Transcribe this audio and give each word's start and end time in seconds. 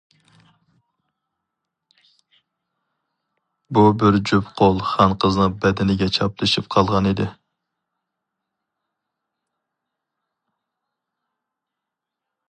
بۇ 3.77 3.83
بىر 4.03 4.17
جۈپ 4.31 4.47
قول 4.61 4.81
خانقىزنىڭ 4.93 5.53
بەدىنىگە 5.67 6.09
چاپلىشىپ 6.17 6.71
قالغان 6.77 7.11
ئىدى. 7.11 7.29